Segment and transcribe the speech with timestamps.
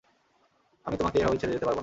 [0.85, 1.79] আমি তোমাকে এভাবে ছেড়ে যেতে পারবো না।